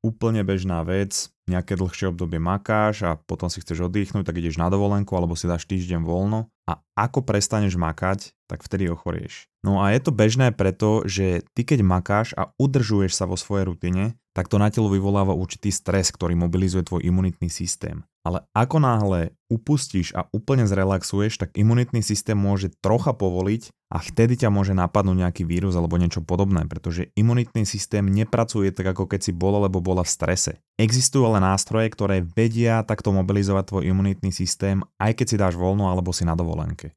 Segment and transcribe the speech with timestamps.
[0.00, 4.72] úplne bežná vec, nejaké dlhšie obdobie makáš a potom si chceš oddychnúť, tak ideš na
[4.72, 9.46] dovolenku alebo si dáš týždeň voľno a ako prestaneš makať, tak vtedy ochorieš.
[9.60, 13.68] No a je to bežné preto, že ty keď makáš a udržuješ sa vo svojej
[13.68, 18.06] rutine, tak to na telo vyvoláva určitý stres, ktorý mobilizuje tvoj imunitný systém.
[18.20, 24.36] Ale ako náhle upustíš a úplne zrelaxuješ, tak imunitný systém môže trocha povoliť a vtedy
[24.38, 29.20] ťa môže napadnúť nejaký vírus alebo niečo podobné, pretože imunitný systém nepracuje tak ako keď
[29.24, 30.52] si bol alebo bola v strese.
[30.76, 35.88] Existujú ale nástroje, ktoré vedia takto mobilizovať tvoj imunitný systém, aj keď si dáš voľno
[35.88, 36.92] alebo si na dovolenke.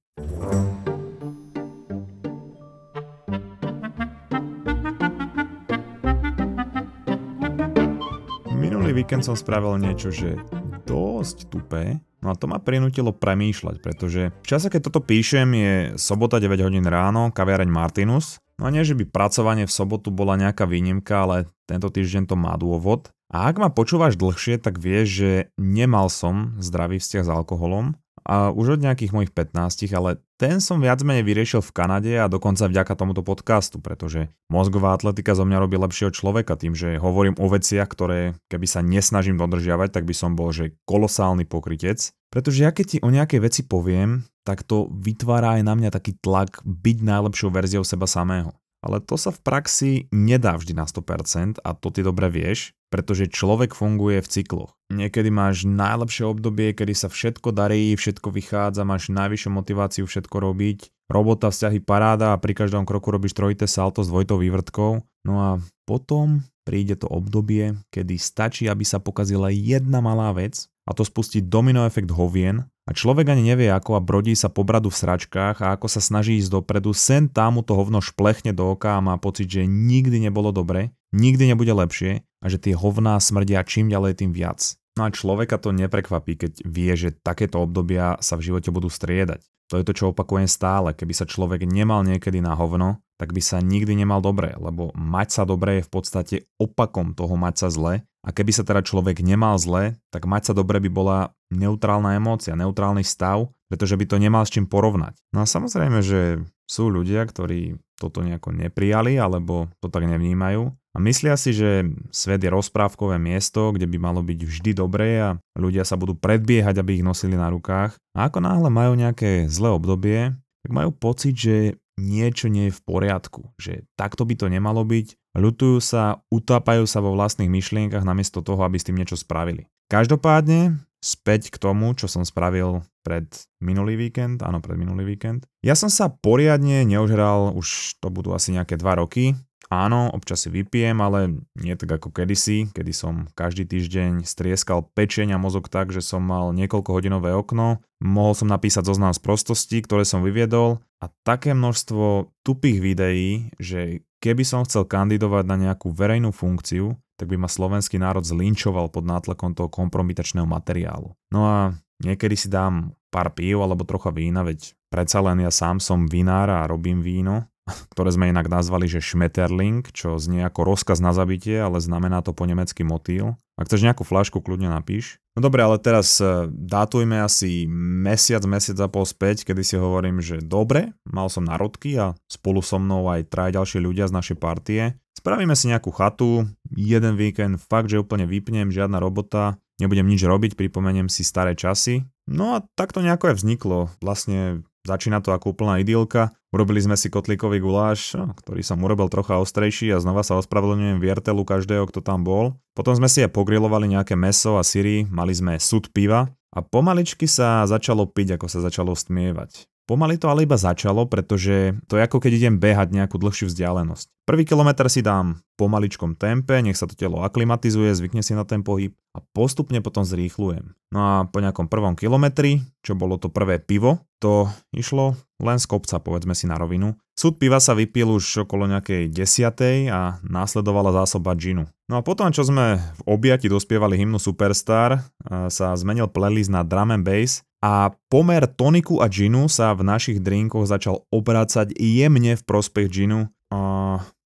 [8.59, 10.35] Minulý víkend som spravil niečo, že
[10.83, 15.73] dosť tupé, no a to ma prinútilo premýšľať, pretože v čase, keď toto píšem, je
[15.95, 20.35] sobota 9 hodín ráno, kaviareň Martinus, no a nie, že by pracovanie v sobotu bola
[20.35, 23.15] nejaká výnimka, ale tento týždeň to má dôvod.
[23.33, 28.55] A ak ma počúvaš dlhšie, tak vieš, že nemal som zdravý vzťah s alkoholom a
[28.55, 32.71] už od nejakých mojich 15, ale ten som viac menej vyriešil v Kanade a dokonca
[32.71, 37.47] vďaka tomuto podcastu, pretože mozgová atletika zo mňa robí lepšieho človeka tým, že hovorím o
[37.51, 42.15] veciach, ktoré keby sa nesnažím dodržiavať, tak by som bol že kolosálny pokrytec.
[42.31, 46.15] Pretože ja keď ti o nejakej veci poviem, tak to vytvára aj na mňa taký
[46.19, 48.51] tlak byť najlepšou verziou seba samého.
[48.83, 53.31] Ale to sa v praxi nedá vždy na 100% a to ty dobre vieš, pretože
[53.31, 54.75] človek funguje v cykloch.
[54.91, 60.91] Niekedy máš najlepšie obdobie, kedy sa všetko darí, všetko vychádza, máš najvyššiu motiváciu všetko robiť,
[61.07, 64.99] robota, vzťahy, paráda a pri každom kroku robíš trojité salto s dvojitou vývrtkou.
[65.23, 65.49] No a
[65.87, 71.39] potom príde to obdobie, kedy stačí, aby sa pokazila jedna malá vec a to spustí
[71.39, 75.63] domino efekt hovien a človek ani nevie ako a brodí sa po bradu v sračkách
[75.63, 79.15] a ako sa snaží ísť dopredu, sen tam to hovno šplechne do oka a má
[79.15, 84.23] pocit, že nikdy nebolo dobre, nikdy nebude lepšie a že tie hovná smrdia čím ďalej
[84.23, 84.75] tým viac.
[84.93, 89.41] No a človeka to neprekvapí, keď vie, že takéto obdobia sa v živote budú striedať.
[89.73, 90.93] To je to, čo opakujem stále.
[90.93, 95.27] Keby sa človek nemal niekedy na hovno, tak by sa nikdy nemal dobre, lebo mať
[95.29, 97.93] sa dobre je v podstate opakom toho mať sa zle
[98.23, 101.17] a keby sa teda človek nemal zle, tak mať sa dobre by bola
[101.51, 105.19] neutrálna emócia, neutrálny stav, pretože by to nemal s čím porovnať.
[105.35, 110.97] No a samozrejme, že sú ľudia, ktorí toto nejako neprijali alebo to tak nevnímajú a
[111.01, 115.81] myslia si, že svet je rozprávkové miesto, kde by malo byť vždy dobré a ľudia
[115.81, 117.97] sa budú predbiehať, aby ich nosili na rukách.
[118.13, 122.81] A ako náhle majú nejaké zlé obdobie, tak majú pocit, že niečo nie je v
[122.85, 128.41] poriadku, že takto by to nemalo byť, ľutujú sa, utápajú sa vo vlastných myšlienkach namiesto
[128.41, 129.69] toho, aby s tým niečo spravili.
[129.89, 133.27] Každopádne, späť k tomu, čo som spravil pred
[133.59, 135.43] minulý víkend, áno, pred minulý víkend.
[135.59, 139.35] Ja som sa poriadne neužral, už to budú asi nejaké 2 roky,
[139.73, 145.33] Áno, občas si vypijem, ale nie tak ako kedysi, kedy som každý týždeň strieskal pečeň
[145.33, 149.81] a mozog tak, že som mal niekoľko hodinové okno, mohol som napísať zoznam z prostosti,
[149.81, 155.89] ktoré som vyviedol a také množstvo tupých videí, že keby som chcel kandidovať na nejakú
[155.89, 161.17] verejnú funkciu, tak by ma slovenský národ zlinčoval pod nátlakom toho kompromitačného materiálu.
[161.33, 165.81] No a niekedy si dám pár pív alebo trocha vína, veď predsa len ja sám
[165.81, 167.49] som vinár a robím víno,
[167.95, 172.35] ktoré sme inak nazvali, že Schmetterling, čo znie ako rozkaz na zabitie, ale znamená to
[172.35, 173.39] po nemecky motýl.
[173.55, 175.21] Ak chceš nejakú flašku, kľudne napíš.
[175.37, 180.19] No dobre, ale teraz e, dátujme asi mesiac, mesiac a pol späť, kedy si hovorím,
[180.19, 184.37] že dobre, mal som narodky a spolu so mnou aj traj ďalšie ľudia z našej
[184.41, 184.97] partie.
[185.13, 190.57] Spravíme si nejakú chatu, jeden víkend, fakt, že úplne vypnem, žiadna robota, nebudem nič robiť,
[190.57, 192.09] pripomeniem si staré časy.
[192.25, 193.79] No a tak to nejako aj vzniklo.
[194.01, 196.35] Vlastne Začína to ako úplná idylka.
[196.51, 201.39] Urobili sme si kotlíkový guláš, ktorý som urobil trocha ostrejší a znova sa ospravedlňujem viertelu
[201.47, 202.59] každého, kto tam bol.
[202.75, 207.31] Potom sme si aj pogrilovali nejaké meso a syry, mali sme sud piva a pomaličky
[207.31, 209.71] sa začalo piť, ako sa začalo stmievať.
[209.83, 214.07] Pomaly to ale iba začalo, pretože to je ako keď idem behať nejakú dlhšiu vzdialenosť.
[214.23, 218.63] Prvý kilometr si dám pomaličkom tempe, nech sa to telo aklimatizuje, zvykne si na ten
[218.63, 220.71] pohyb a postupne potom zrýchlujem.
[220.95, 225.67] No a po nejakom prvom kilometri, čo bolo to prvé pivo, to išlo len z
[225.67, 226.95] kopca, povedzme si na rovinu.
[227.19, 231.67] Súd piva sa vypil už okolo nejakej desiatej a následovala zásoba džinu.
[231.91, 236.95] No a potom, čo sme v objati dospievali hymnu Superstar, sa zmenil playlist na drum
[236.95, 242.43] and bass a pomer toniku a džinu sa v našich drinkoch začal obracať jemne v
[242.43, 243.59] prospech džinu a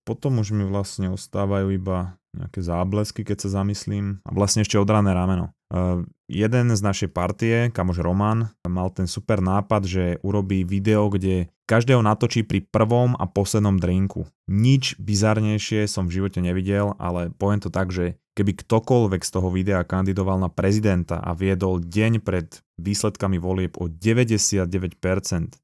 [0.02, 5.14] potom už mi vlastne ostávajú iba nejaké záblesky, keď sa zamyslím a vlastne ešte odrané
[5.14, 5.54] rameno.
[5.70, 11.52] Uh, jeden z našej partie, kamož Roman, mal ten super nápad, že urobí video, kde
[11.68, 14.26] každého natočí pri prvom a poslednom drinku.
[14.48, 19.50] Nič bizarnejšie som v živote nevidel, ale poviem to tak, že keby ktokoľvek z toho
[19.50, 24.70] videa kandidoval na prezidenta a viedol deň pred výsledkami volieb o 99%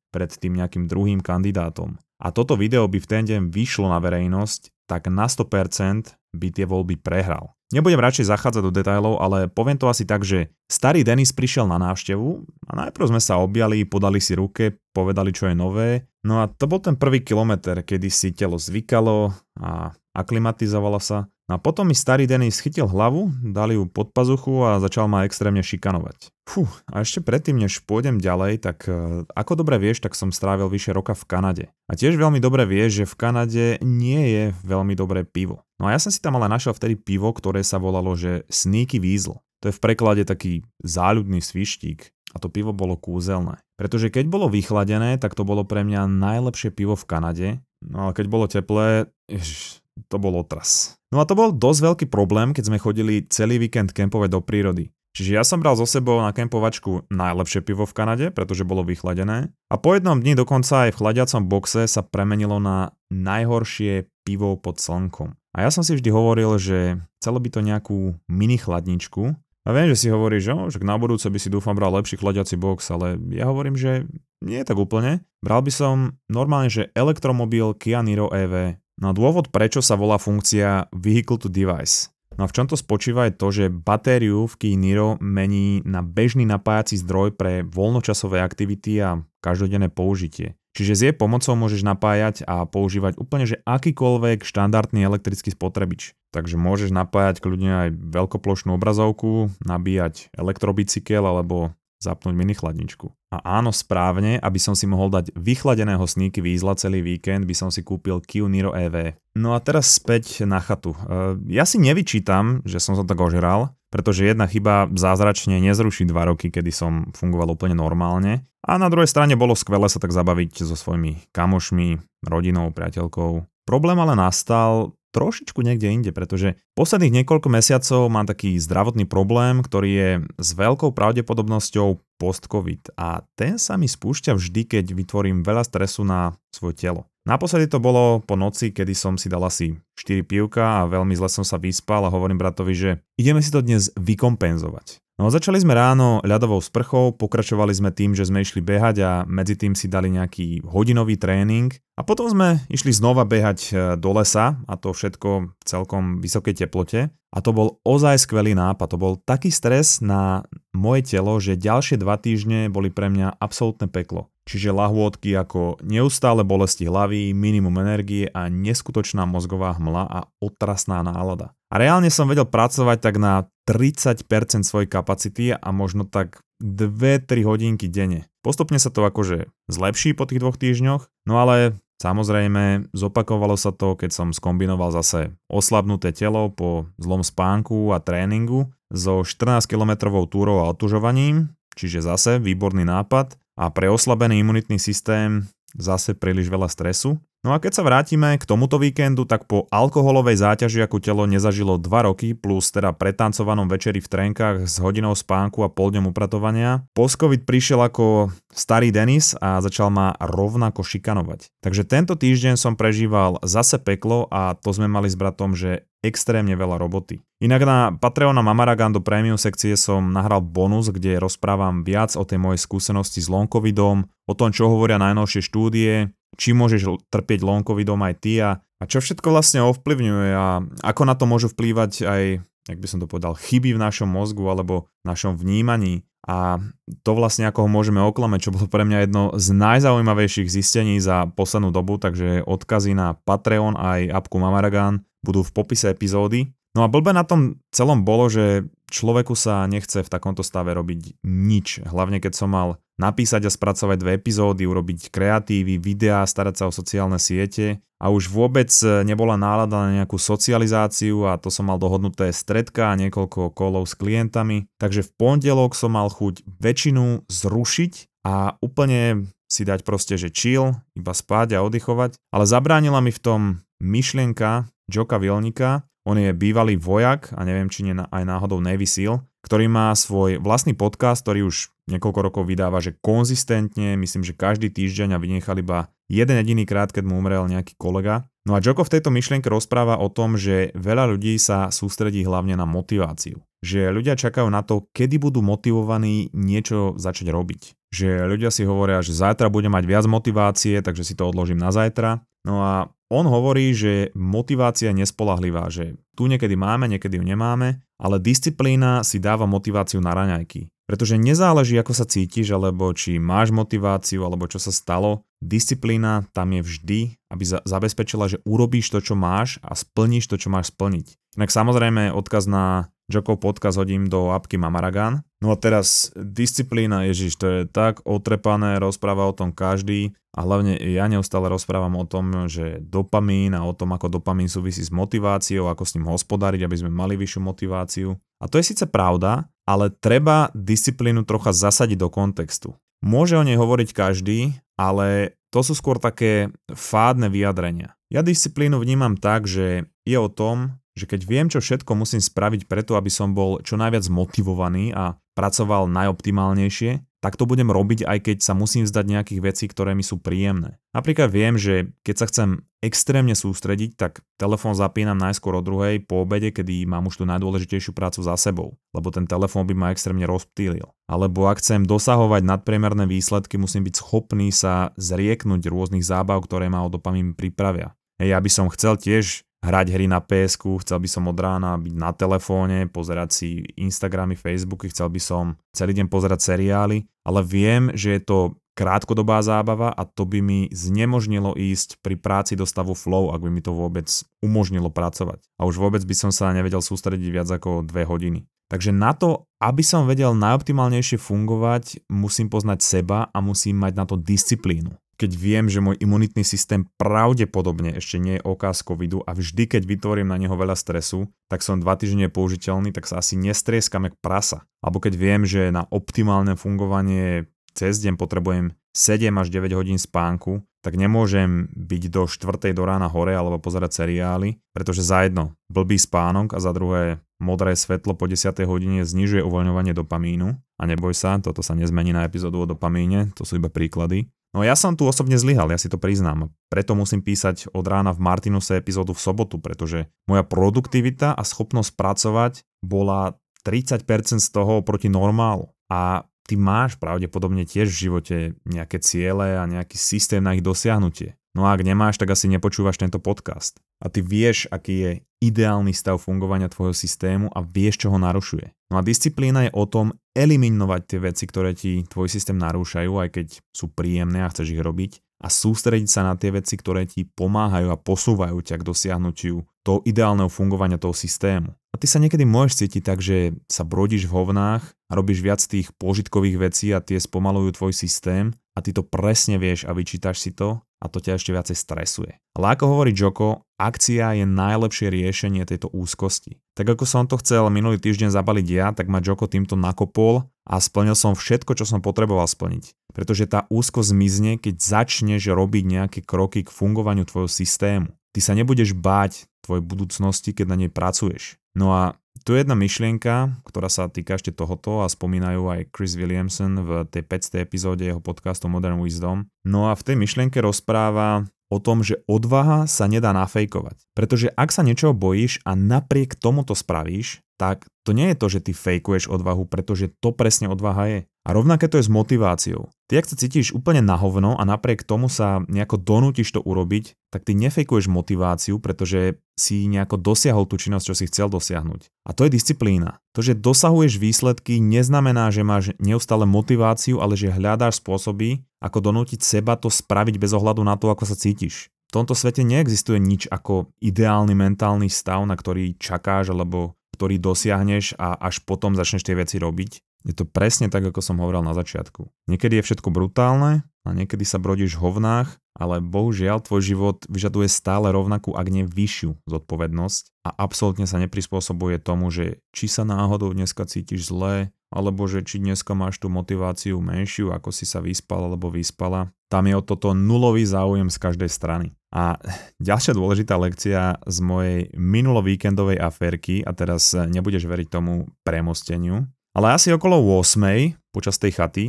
[0.10, 4.88] pred tým nejakým druhým kandidátom a toto video by v ten deň vyšlo na verejnosť,
[4.88, 7.52] tak na 100% by tie voľby prehral.
[7.76, 11.76] Nebudem radšej zachádzať do detailov, ale poviem to asi tak, že starý Denis prišiel na
[11.82, 15.90] návštevu a najprv sme sa objali, podali si ruke, povedali, čo je nové.
[16.24, 21.28] No a to bol ten prvý kilometr, kedy si telo zvykalo a aklimatizovalo sa.
[21.52, 25.28] No a potom mi starý Denis chytil hlavu, dali ju pod pazuchu a začal ma
[25.28, 26.32] extrémne šikanovať.
[26.48, 30.72] Fú, a ešte predtým, než pôjdem ďalej, tak e, ako dobre vieš, tak som strávil
[30.72, 31.66] vyše roka v Kanade.
[31.92, 35.68] A tiež veľmi dobre vieš, že v Kanade nie je veľmi dobré pivo.
[35.84, 39.04] No a ja som si tam ale našiel vtedy pivo, ktoré sa volalo, že Sneaky
[39.04, 39.44] Weasel.
[39.64, 43.60] To je v preklade taký záľudný svištík a to pivo bolo kúzelné.
[43.76, 47.50] Pretože keď bolo vychladené, tak to bolo pre mňa najlepšie pivo v Kanade.
[47.84, 50.98] No a keď bolo teplé, ježiš, to bol otras.
[51.14, 54.86] No a to bol dosť veľký problém, keď sme chodili celý víkend kempovať do prírody.
[55.14, 59.54] Čiže ja som bral so sebou na kempovačku najlepšie pivo v Kanade, pretože bolo vychladené.
[59.70, 64.82] A po jednom dni dokonca aj v chladiacom boxe sa premenilo na najhoršie pivo pod
[64.82, 65.38] slnkom.
[65.54, 69.38] A ja som si vždy hovoril, že chcelo by to nejakú mini chladničku.
[69.64, 72.58] A viem, že si hovoríš, že, že na budúce by si dúfam bral lepší chladiaci
[72.58, 74.10] box, ale ja hovorím, že
[74.44, 75.24] nie je tak úplne.
[75.40, 78.76] Bral by som normálne, že elektromobil Kia Niro EV.
[79.04, 82.08] No a dôvod, prečo sa volá funkcia Vehicle to Device.
[82.40, 86.00] No a v čom to spočíva je to, že batériu v Kia Niro mení na
[86.00, 90.56] bežný napájací zdroj pre voľnočasové aktivity a každodenné použitie.
[90.74, 96.16] Čiže s jej pomocou môžeš napájať a používať úplne že akýkoľvek štandardný elektrický spotrebič.
[96.34, 103.08] Takže môžeš napájať kľudne aj veľkoplošnú obrazovku, nabíjať elektrobicykel alebo zapnúť mini chladničku.
[103.32, 107.70] A áno, správne, aby som si mohol dať vychladeného sníky výzla celý víkend, by som
[107.72, 109.16] si kúpil Kia Niro EV.
[109.40, 110.94] No a teraz späť na chatu.
[110.94, 116.30] E, ja si nevyčítam, že som sa tak ožral, pretože jedna chyba zázračne nezruší dva
[116.30, 118.46] roky, kedy som fungoval úplne normálne.
[118.64, 123.46] A na druhej strane bolo skvelé sa tak zabaviť so svojimi kamošmi, rodinou, priateľkou.
[123.64, 129.90] Problém ale nastal trošičku niekde inde, pretože posledných niekoľko mesiacov mám taký zdravotný problém, ktorý
[129.94, 130.10] je
[130.42, 136.34] s veľkou pravdepodobnosťou post-covid a ten sa mi spúšťa vždy, keď vytvorím veľa stresu na
[136.50, 137.06] svoje telo.
[137.24, 141.32] Naposledy to bolo po noci, kedy som si dal asi 4 pivka a veľmi zle
[141.32, 145.03] som sa vyspal a hovorím bratovi, že ideme si to dnes vykompenzovať.
[145.22, 149.54] No začali sme ráno ľadovou sprchou, pokračovali sme tým, že sme išli behať a medzi
[149.54, 154.58] tým si dali nejaký hodinový tréning a potom sme išli znova behať e, do lesa
[154.66, 157.14] a to všetko v celkom vysokej teplote.
[157.14, 162.02] A to bol ozaj skvelý nápad, to bol taký stres na moje telo, že ďalšie
[162.02, 164.34] dva týždne boli pre mňa absolútne peklo.
[164.44, 171.56] Čiže lahôdky ako neustále bolesti hlavy, minimum energie a neskutočná mozgová hmla a otrasná nálada.
[171.72, 174.28] A reálne som vedel pracovať tak na 30%
[174.68, 178.28] svojej kapacity a možno tak 2-3 hodinky denne.
[178.44, 183.96] Postupne sa to akože zlepší po tých dvoch týždňoch, no ale samozrejme zopakovalo sa to,
[183.96, 190.70] keď som skombinoval zase oslabnuté telo po zlom spánku a tréningu so 14-kilometrovou túrou a
[190.70, 197.18] otužovaním, čiže zase výborný nápad a pre oslabený imunitný systém zase príliš veľa stresu.
[197.44, 201.76] No a keď sa vrátime k tomuto víkendu, tak po alkoholovej záťaži, ako telo nezažilo
[201.76, 206.88] 2 roky, plus teda pretancovanom večeri v trenkách s hodinou spánku a pol dňom upratovania,
[206.96, 211.52] post-covid prišiel ako starý Denis a začal ma rovnako šikanovať.
[211.60, 216.56] Takže tento týždeň som prežíval zase peklo a to sme mali s bratom, že extrémne
[216.56, 217.20] veľa roboty.
[217.44, 222.40] Inak na Patreona Mamaragan do Premium sekcie som nahral bonus, kde rozprávam viac o tej
[222.40, 228.00] mojej skúsenosti s long o tom, čo hovoria najnovšie štúdie, či môžeš trpieť long covidom
[228.04, 230.48] aj ty a, a čo všetko vlastne ovplyvňuje a
[230.84, 232.24] ako na to môžu vplývať aj,
[232.70, 236.56] jak by som to povedal, chyby v našom mozgu alebo našom vnímaní a
[237.04, 241.28] to vlastne ako ho môžeme oklamať, čo bolo pre mňa jedno z najzaujímavejších zistení za
[241.28, 246.56] poslednú dobu, takže odkazy na Patreon aj apku Mamaragan budú v popise epizódy.
[246.74, 251.22] No a blbe na tom celom bolo, že človeku sa nechce v takomto stave robiť
[251.28, 251.84] nič.
[251.86, 256.76] Hlavne keď som mal napísať a spracovať dve epizódy, urobiť kreatívy, videá, starať sa o
[256.76, 257.82] sociálne siete.
[258.04, 258.68] A už vôbec
[259.08, 263.96] nebola nálada na nejakú socializáciu a to som mal dohodnuté stredka a niekoľko kolov s
[263.96, 264.68] klientami.
[264.76, 270.76] Takže v pondelok som mal chuť väčšinu zrušiť a úplne si dať proste, že chill,
[270.98, 273.42] iba spať a oddychovať, ale zabránila mi v tom
[273.80, 279.24] myšlienka Joka Vielnika, on je bývalý vojak a neviem, či nie aj náhodou Navy Seal,
[279.44, 284.72] ktorý má svoj vlastný podcast, ktorý už niekoľko rokov vydáva, že konzistentne, myslím, že každý
[284.72, 288.32] týždeň a vynechal iba jeden jediný krát, keď mu umrel nejaký kolega.
[288.44, 292.60] No a Joko v tejto myšlienke rozpráva o tom, že veľa ľudí sa sústredí hlavne
[292.60, 293.40] na motiváciu.
[293.64, 297.62] Že ľudia čakajú na to, kedy budú motivovaní niečo začať robiť.
[297.96, 301.72] Že ľudia si hovoria, že zajtra budem mať viac motivácie, takže si to odložím na
[301.72, 302.20] zajtra.
[302.44, 302.74] No a
[303.14, 309.06] on hovorí, že motivácia je nespolahlivá, že tu niekedy máme, niekedy ju nemáme, ale disciplína
[309.06, 310.68] si dáva motiváciu na raňajky.
[310.84, 316.52] Pretože nezáleží, ako sa cítiš, alebo či máš motiváciu, alebo čo sa stalo, disciplína tam
[316.60, 317.00] je vždy,
[317.32, 321.40] aby za- zabezpečila, že urobíš to, čo máš a splníš to, čo máš splniť.
[321.40, 325.28] Inak samozrejme odkaz na Jokov podcast hodím do apky Mamaragan.
[325.44, 330.80] No a teraz disciplína, ježiš, to je tak otrepané, rozpráva o tom každý a hlavne
[330.80, 335.68] ja neustále rozprávam o tom, že dopamín a o tom, ako dopamín súvisí s motiváciou,
[335.68, 338.16] ako s ním hospodáriť, aby sme mali vyššiu motiváciu.
[338.40, 342.74] A to je síce pravda, ale treba disciplínu trocha zasadiť do kontextu.
[343.04, 347.94] Môže o nej hovoriť každý, ale to sú skôr také fádne vyjadrenia.
[348.08, 352.70] Ja disciplínu vnímam tak, že je o tom, že keď viem, čo všetko musím spraviť
[352.70, 358.20] preto, aby som bol čo najviac motivovaný a pracoval najoptimálnejšie, tak to budem robiť aj
[358.20, 360.76] keď sa musím vzdať nejakých vecí, ktoré mi sú príjemné.
[360.92, 362.50] Napríklad viem, že keď sa chcem
[362.84, 367.96] extrémne sústrediť, tak telefón zapínam najskôr o druhej po obede, kedy mám už tú najdôležitejšiu
[367.96, 370.84] prácu za sebou, lebo ten telefón by ma extrémne rozptýlil.
[371.08, 376.84] Alebo ak chcem dosahovať nadpriemerné výsledky, musím byť schopný sa zrieknúť rôznych zábav, ktoré ma
[376.84, 377.96] o dopamín pripravia.
[378.20, 381.80] Hej, ja by som chcel tiež hrať hry na PSK, chcel by som od rána
[381.80, 387.40] byť na telefóne, pozerať si Instagramy, Facebooky, chcel by som celý deň pozerať seriály, ale
[387.48, 388.38] viem, že je to
[388.76, 393.50] krátkodobá zábava a to by mi znemožnilo ísť pri práci do stavu flow, ak by
[393.54, 394.10] mi to vôbec
[394.42, 395.46] umožnilo pracovať.
[395.62, 398.50] A už vôbec by som sa nevedel sústrediť viac ako dve hodiny.
[398.74, 404.06] Takže na to, aby som vedel najoptimálnejšie fungovať, musím poznať seba a musím mať na
[404.10, 409.24] to disciplínu keď viem, že môj imunitný systém pravdepodobne ešte nie je OK z covidu
[409.24, 413.24] a vždy, keď vytvorím na neho veľa stresu, tak som dva týždne použiteľný, tak sa
[413.24, 414.68] asi nestrieskam jak prasa.
[414.84, 420.60] Alebo keď viem, že na optimálne fungovanie cez deň potrebujem 7 až 9 hodín spánku,
[420.84, 422.76] tak nemôžem byť do 4.
[422.76, 427.80] do rána hore alebo pozerať seriály, pretože za jedno blbý spánok a za druhé modré
[427.80, 428.52] svetlo po 10.
[428.68, 433.48] hodine znižuje uvoľňovanie dopamínu a neboj sa, toto sa nezmení na epizódu o dopamíne, to
[433.48, 434.28] sú iba príklady.
[434.54, 436.54] No ja som tu osobne zlyhal, ja si to priznám.
[436.70, 441.98] Preto musím písať od rána v Martinuse epizódu v sobotu, pretože moja produktivita a schopnosť
[441.98, 442.54] pracovať
[442.86, 443.34] bola
[443.66, 444.06] 30%
[444.38, 445.74] z toho proti normálu.
[445.90, 448.36] A ty máš pravdepodobne tiež v živote
[448.70, 451.34] nejaké ciele a nejaký systém na ich dosiahnutie.
[451.54, 453.78] No a ak nemáš, tak asi nepočúvaš tento podcast.
[454.02, 458.74] A ty vieš, aký je ideálny stav fungovania tvojho systému a vieš, čo ho narušuje.
[458.90, 463.30] No a disciplína je o tom eliminovať tie veci, ktoré ti tvoj systém narúšajú, aj
[463.30, 467.28] keď sú príjemné a chceš ich robiť a sústrediť sa na tie veci, ktoré ti
[467.28, 471.76] pomáhajú a posúvajú ťa k dosiahnutiu toho ideálneho fungovania toho systému.
[471.94, 475.62] A ty sa niekedy môžeš cítiť tak, že sa brodíš v hovnách a robíš viac
[475.62, 480.42] tých požitkových vecí a tie spomalujú tvoj systém a ty to presne vieš a vyčítaš
[480.42, 482.32] si to a to ťa ešte viacej stresuje.
[482.56, 486.64] Ale ako hovorí Joko, akcia je najlepšie riešenie tejto úzkosti.
[486.80, 490.80] Tak ako som to chcel minulý týždeň zabaliť ja, tak ma Joko týmto nakopol a
[490.80, 492.96] splnil som všetko, čo som potreboval splniť.
[493.12, 498.16] Pretože tá úzkosť zmizne, keď začneš robiť nejaké kroky k fungovaniu tvojho systému.
[498.32, 501.60] Ty sa nebudeš báť tvojej budúcnosti, keď na nej pracuješ.
[501.76, 506.18] No a tu je jedna myšlienka, ktorá sa týka ešte tohoto a spomínajú aj Chris
[506.18, 507.62] Williamson v tej 5.
[507.62, 509.46] epizóde jeho podcastu Modern Wisdom.
[509.62, 513.98] No a v tej myšlienke rozpráva o tom, že odvaha sa nedá nafejkovať.
[514.14, 518.48] Pretože ak sa niečoho bojíš a napriek tomu to spravíš, tak to nie je to,
[518.50, 521.20] že ty fejkuješ odvahu, pretože to presne odvaha je.
[521.44, 522.88] A rovnaké to je s motiváciou.
[523.12, 527.20] Ty, ak sa cítiš úplne na hovno a napriek tomu sa nejako donútiš to urobiť,
[527.36, 532.08] tak ty nefejkuješ motiváciu, pretože si nejako dosiahol tú činnosť, čo si chcel dosiahnuť.
[532.24, 533.20] A to je disciplína.
[533.36, 539.44] To, že dosahuješ výsledky, neznamená, že máš neustále motiváciu, ale že hľadáš spôsoby, ako donútiť
[539.44, 541.92] seba to spraviť bez ohľadu na to, ako sa cítiš.
[542.08, 548.16] V tomto svete neexistuje nič ako ideálny mentálny stav, na ktorý čakáš alebo ktorý dosiahneš
[548.18, 550.13] a až potom začneš tie veci robiť.
[550.24, 552.32] Je to presne tak, ako som hovoril na začiatku.
[552.48, 557.68] Niekedy je všetko brutálne a niekedy sa brodíš v hovnách, ale bohužiaľ tvoj život vyžaduje
[557.68, 563.52] stále rovnakú, ak nie vyššiu zodpovednosť a absolútne sa neprispôsobuje tomu, že či sa náhodou
[563.52, 568.46] dneska cítiš zle, alebo že či dneska máš tú motiváciu menšiu, ako si sa vyspal
[568.46, 569.34] alebo vyspala.
[569.50, 571.98] Tam je o toto nulový záujem z každej strany.
[572.14, 572.38] A
[572.78, 579.94] ďalšia dôležitá lekcia z mojej minulovíkendovej aférky, a teraz nebudeš veriť tomu premosteniu, ale asi
[579.94, 581.86] okolo 8 počas tej chaty,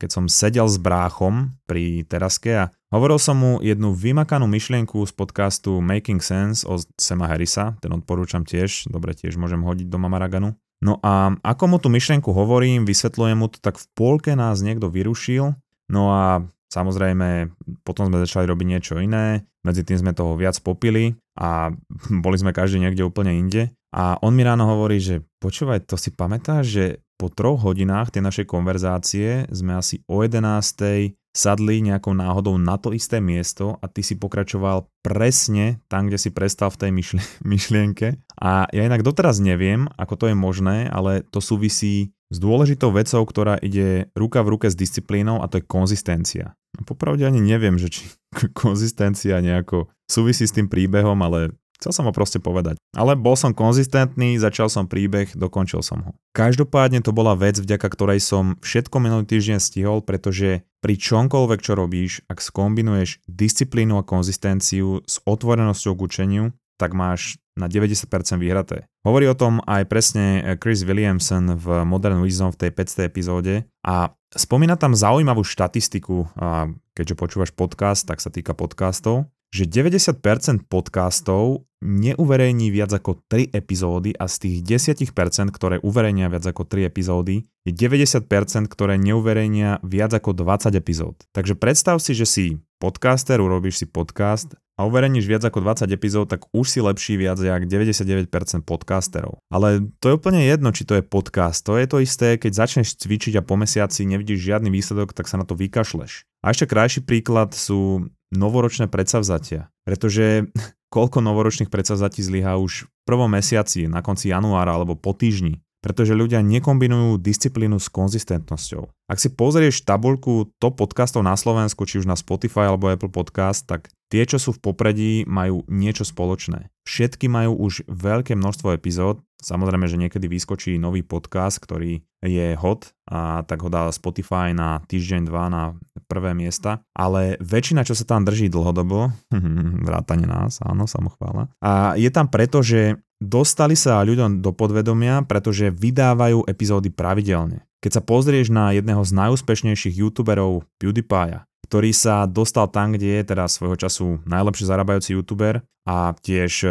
[0.00, 5.16] keď som sedel s bráchom pri teraske a Hovoril som mu jednu vymakanú myšlienku z
[5.16, 10.52] podcastu Making Sense od Sema Harrisa, ten odporúčam tiež, dobre tiež môžem hodiť do Mamaraganu.
[10.84, 14.92] No a ako mu tú myšlienku hovorím, vysvetľujem mu to, tak v polke nás niekto
[14.92, 15.56] vyrušil,
[15.88, 17.52] no a Samozrejme,
[17.84, 21.68] potom sme začali robiť niečo iné, medzi tým sme toho viac popili a
[22.24, 23.76] boli sme každý niekde úplne inde.
[23.92, 26.84] A on mi ráno hovorí, že počúvaj, to si pamätáš, že
[27.20, 32.92] po troch hodinách tej našej konverzácie sme asi o 11 sadli nejakou náhodou na to
[32.92, 36.90] isté miesto a ty si pokračoval presne tam, kde si prestal v tej
[37.52, 38.20] myšlienke.
[38.36, 43.20] A ja inak doteraz neviem, ako to je možné, ale to súvisí s dôležitou vecou,
[43.28, 46.56] ktorá ide ruka v ruke s disciplínou a to je konzistencia.
[46.72, 48.02] No, popravde ani neviem, že či
[48.56, 52.78] konzistencia nejako súvisí s tým príbehom, ale Chcel som ho proste povedať.
[52.94, 56.10] Ale bol som konzistentný, začal som príbeh, dokončil som ho.
[56.30, 61.74] Každopádne to bola vec, vďaka ktorej som všetko minulý týždeň stihol, pretože pri čomkoľvek, čo
[61.74, 66.44] robíš, ak skombinuješ disciplínu a konzistenciu s otvorenosťou k učeniu,
[66.78, 68.06] tak máš na 90%
[68.38, 68.86] vyhraté.
[69.02, 73.10] Hovorí o tom aj presne Chris Williamson v Modern Wisdom v tej 500.
[73.10, 79.68] epizóde a spomína tam zaujímavú štatistiku, a keďže počúvaš podcast, tak sa týka podcastov, že
[79.68, 84.56] 90% podcastov neuverejní viac ako 3 epizódy a z tých
[84.88, 88.24] 10%, ktoré uverejnia viac ako 3 epizódy, je 90%,
[88.72, 91.20] ktoré neuverejnia viac ako 20 epizód.
[91.36, 92.46] Takže predstav si, že si
[92.82, 97.38] podcaster, urobíš si podcast a uverejníš viac ako 20 epizód, tak už si lepší viac
[97.38, 98.26] jak 99%
[98.66, 99.38] podcasterov.
[99.54, 101.62] Ale to je úplne jedno, či to je podcast.
[101.70, 105.38] To je to isté, keď začneš cvičiť a po mesiaci nevidíš žiadny výsledok, tak sa
[105.38, 106.26] na to vykašleš.
[106.42, 109.70] A ešte krajší príklad sú novoročné predsavzatia.
[109.86, 110.50] Pretože
[110.94, 115.61] koľko novoročných predsavzatí zlyhá už v prvom mesiaci, na konci januára alebo po týždni.
[115.82, 118.86] Pretože ľudia nekombinujú disciplínu s konzistentnosťou.
[119.10, 123.66] Ak si pozrieš tabuľku top podcastov na Slovensku, či už na Spotify alebo Apple Podcast,
[123.66, 126.68] tak tie, čo sú v popredí, majú niečo spoločné.
[126.84, 129.24] Všetky majú už veľké množstvo epizód.
[129.42, 134.78] Samozrejme, že niekedy vyskočí nový podcast, ktorý je hot a tak ho dá Spotify na
[134.86, 135.62] týždeň, dva na
[136.06, 136.84] prvé miesta.
[136.94, 139.10] Ale väčšina, čo sa tam drží dlhodobo,
[139.88, 141.50] vrátane nás, áno, samochvála.
[141.58, 147.62] A je tam preto, že dostali sa ľuďom do podvedomia, pretože vydávajú epizódy pravidelne.
[147.82, 153.32] Keď sa pozrieš na jedného z najúspešnejších youtuberov PewDiePie, ktorý sa dostal tam, kde je
[153.34, 156.70] teda svojho času najlepšie zarábajúci youtuber a tiež e,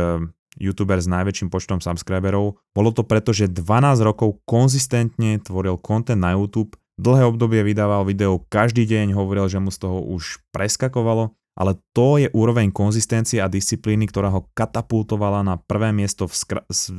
[0.62, 2.62] youtuber s najväčším počtom subscriberov.
[2.72, 8.46] Bolo to preto, že 12 rokov konzistentne tvoril content na YouTube, dlhé obdobie vydával video
[8.48, 13.52] každý deň, hovoril, že mu z toho už preskakovalo ale to je úroveň konzistencie a
[13.52, 16.36] disciplíny, ktorá ho katapultovala na prvé miesto v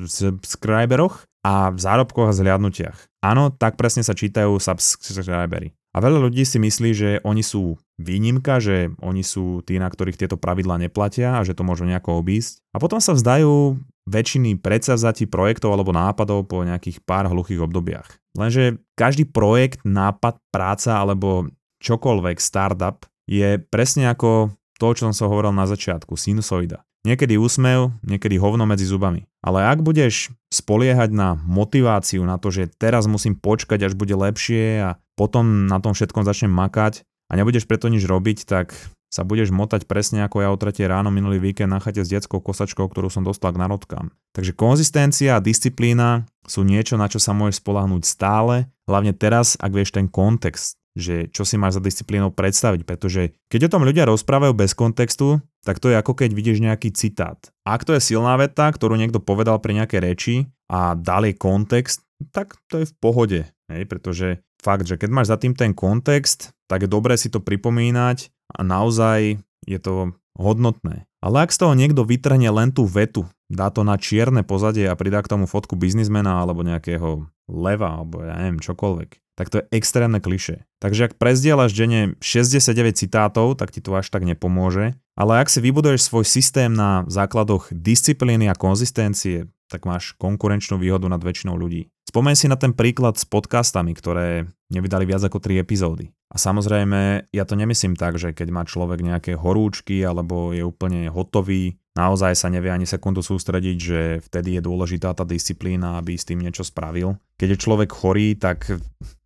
[0.07, 3.25] subscriberoch a v zárobkoch a zhliadnutiach.
[3.25, 5.75] Áno, tak presne sa čítajú subscribery.
[5.93, 10.17] A veľa ľudí si myslí, že oni sú výnimka, že oni sú tí, na ktorých
[10.17, 12.65] tieto pravidla neplatia a že to môžu nejako obísť.
[12.73, 13.77] A potom sa vzdajú
[14.09, 18.09] väčšiny predsavzatí projektov alebo nápadov po nejakých pár hluchých obdobiach.
[18.35, 21.53] Lenže každý projekt, nápad, práca alebo
[21.85, 26.83] čokoľvek startup je presne ako to, čo som sa hovoril na začiatku, sinusoida.
[27.03, 29.27] Niekedy úsmev, niekedy hovno medzi zubami.
[29.43, 34.79] Ale ak budeš spoliehať na motiváciu, na to, že teraz musím počkať, až bude lepšie
[34.87, 38.75] a potom na tom všetkom začnem makať a nebudeš preto nič robiť, tak
[39.13, 42.41] sa budeš motať presne ako ja o 3 ráno minulý víkend na chate s detskou
[42.41, 44.09] kosačkou, ktorú som dostal k narodkám.
[44.33, 49.75] Takže konzistencia a disciplína sú niečo, na čo sa môžeš spolahnúť stále, hlavne teraz, ak
[49.75, 54.05] vieš ten kontext že čo si máš za disciplínou predstaviť, pretože keď o tom ľudia
[54.09, 57.39] rozprávajú bez kontextu, tak to je ako keď vidíš nejaký citát.
[57.65, 60.35] Ak to je silná veta, ktorú niekto povedal pri nejakej reči
[60.69, 63.41] a dal jej kontext, tak to je v pohode,
[63.73, 67.43] hej, pretože fakt, že keď máš za tým ten kontext, tak je dobré si to
[67.43, 71.07] pripomínať a naozaj je to hodnotné.
[71.23, 74.97] Ale ak z toho niekto vytrhne len tú vetu, dá to na čierne pozadie a
[74.97, 79.69] pridá k tomu fotku biznismena alebo nejakého leva alebo ja neviem čokoľvek, tak to je
[79.77, 80.65] extrémne kliše.
[80.81, 84.97] Takže ak prezdielaš denne 69 citátov, tak ti to až tak nepomôže.
[85.13, 91.09] Ale ak si vybuduješ svoj systém na základoch disciplíny a konzistencie, tak máš konkurenčnú výhodu
[91.09, 91.89] nad väčšinou ľudí.
[92.13, 96.13] Spomeň si na ten príklad s podcastami, ktoré nevydali viac ako 3 epizódy.
[96.33, 101.09] A samozrejme, ja to nemyslím tak, že keď má človek nejaké horúčky alebo je úplne
[101.09, 106.27] hotový, naozaj sa nevie ani sekundu sústrediť, že vtedy je dôležitá tá disciplína, aby s
[106.27, 107.17] tým niečo spravil.
[107.39, 108.67] Keď je človek chorý, tak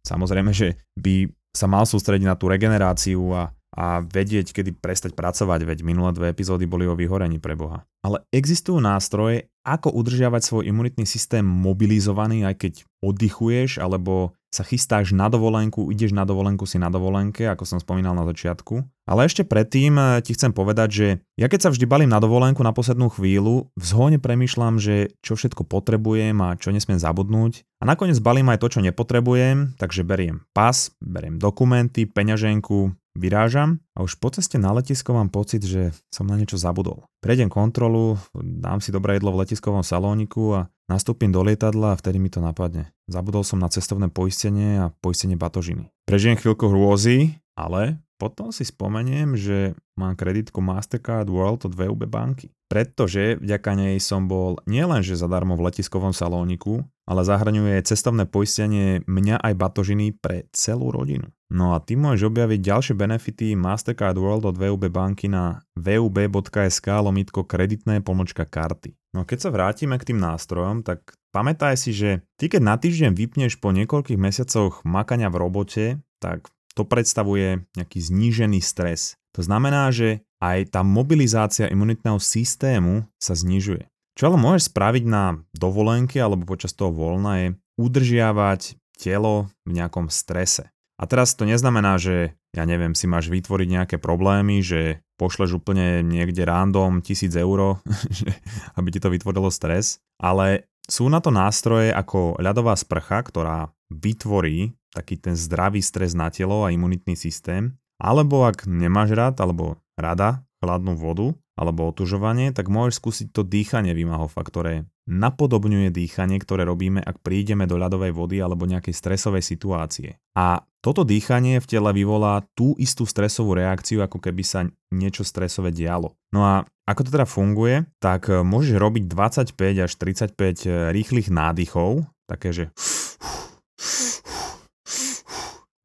[0.05, 5.64] samozrejme, že by sa mal sústrediť na tú regeneráciu a, a vedieť, kedy prestať pracovať,
[5.64, 7.88] veď minulé dve epizódy boli o vyhorení pre Boha.
[8.05, 15.13] Ale existujú nástroje, ako udržiavať svoj imunitný systém mobilizovaný, aj keď oddychuješ, alebo sa chystáš
[15.13, 18.81] na dovolenku, ideš na dovolenku, si na dovolenke, ako som spomínal na začiatku.
[19.07, 21.07] Ale ešte predtým eh, ti chcem povedať, že
[21.39, 25.37] ja keď sa vždy balím na dovolenku na poslednú chvíľu, v zhone premyšľam, že čo
[25.37, 27.67] všetko potrebujem a čo nesmiem zabudnúť.
[27.79, 34.05] A nakoniec balím aj to, čo nepotrebujem, takže beriem pas, beriem dokumenty, peňaženku, vyrážam a
[34.05, 37.09] už po ceste na letisko mám pocit, že som na niečo zabudol.
[37.25, 42.18] Prejdem kontrolu, dám si dobré jedlo v letiskovom salóniku a nastúpim do lietadla a vtedy
[42.18, 42.90] mi to napadne.
[43.07, 45.90] Zabudol som na cestovné poistenie a poistenie batožiny.
[46.07, 52.49] Prežijem chvíľku hrôzy, ale potom si spomeniem, že mám kreditku Mastercard World od VUB banky.
[52.66, 59.38] Pretože vďaka nej som bol nielenže zadarmo v letiskovom salóniku, ale zahraňuje cestovné poistenie mňa
[59.38, 61.31] aj batožiny pre celú rodinu.
[61.46, 67.46] No a ty môžeš objaviť ďalšie benefity Mastercard World od VUB banky na vub.sk lomitko
[67.46, 68.99] kreditné pomočka karty.
[69.16, 73.16] No keď sa vrátime k tým nástrojom, tak pamätaj si, že ty keď na týždeň
[73.16, 75.85] vypneš po niekoľkých mesiacoch makania v robote,
[76.20, 79.16] tak to predstavuje nejaký znížený stres.
[79.33, 83.88] To znamená, že aj tá mobilizácia imunitného systému sa znižuje.
[84.20, 87.48] Čo ale môžeš spraviť na dovolenke alebo počas toho voľna je
[87.81, 90.68] udržiavať telo v nejakom strese.
[90.96, 96.05] A teraz to neznamená, že ja neviem, si máš vytvoriť nejaké problémy, že pošleš úplne
[96.05, 97.81] niekde random tisíc eur,
[98.79, 104.76] aby ti to vytvorilo stres, ale sú na to nástroje ako ľadová sprcha, ktorá vytvorí
[104.94, 107.74] taký ten zdravý stres na telo a imunitný systém.
[108.00, 113.92] Alebo ak nemáš rád alebo rada chladnú vodu alebo otužovanie, tak môžeš skúsiť to dýchanie
[113.96, 120.19] Vimahofa, ktoré napodobňuje dýchanie, ktoré robíme, ak prídeme do ľadovej vody alebo nejakej stresovej situácie.
[120.35, 125.75] A toto dýchanie v tele vyvolá tú istú stresovú reakciu, ako keby sa niečo stresové
[125.75, 126.14] dialo.
[126.31, 126.55] No a
[126.87, 132.64] ako to teda funguje, tak môžeš robiť 25 až 35 rýchlych nádychov, také že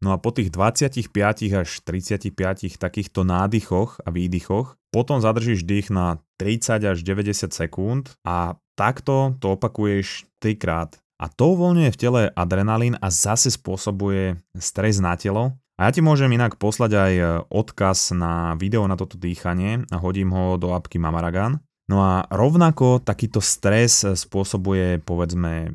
[0.01, 1.13] No a po tých 25
[1.61, 8.57] až 35 takýchto nádychoch a výdychoch potom zadržíš dých na 30 až 90 sekúnd a
[8.81, 10.97] takto to opakuješ 3 krát.
[11.21, 15.53] A to uvoľňuje v tele adrenalín a zase spôsobuje stres na telo.
[15.77, 17.13] A ja ti môžem inak poslať aj
[17.53, 21.61] odkaz na video na toto dýchanie a hodím ho do apky Mamaragan.
[21.89, 25.69] No a rovnako takýto stres spôsobuje povedzme e,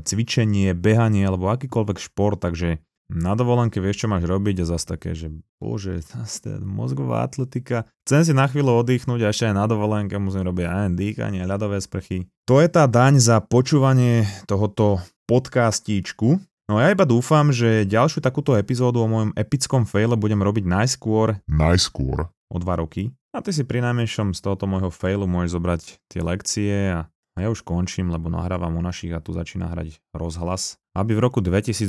[0.00, 5.10] cvičenie, behanie alebo akýkoľvek šport, takže na dovolenke vieš, čo máš robiť a zase také,
[5.16, 7.88] že bože, zase mozgová atletika.
[8.04, 11.80] Chcem si na chvíľu oddychnúť a ešte aj na dovolenke musím robiť aj dýchanie, ľadové
[11.80, 12.28] sprchy.
[12.44, 16.36] To je tá daň za počúvanie tohoto podcastíčku.
[16.68, 21.40] No ja iba dúfam, že ďalšiu takúto epizódu o mojom epickom faile budem robiť najskôr.
[21.48, 22.28] Najskôr.
[22.52, 23.08] O dva roky.
[23.32, 25.80] A ty si pri najmenšom z tohoto môjho failu môžeš zobrať
[26.12, 30.02] tie lekcie a a ja už končím, lebo nahrávam u našich a tu začína hrať
[30.10, 30.74] rozhlas.
[30.98, 31.86] Aby v roku 2022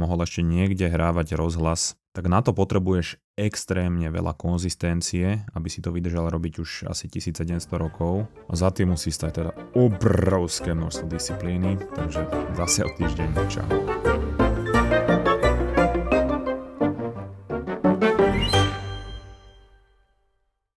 [0.00, 5.94] mohol ešte niekde hrávať rozhlas, tak na to potrebuješ extrémne veľa konzistencie, aby si to
[5.94, 8.26] vydržal robiť už asi 1700 rokov.
[8.50, 12.26] A za tým musí stať teda obrovské množstvo disciplíny, takže
[12.58, 13.28] zase o týždeň.
[13.46, 14.49] Čau.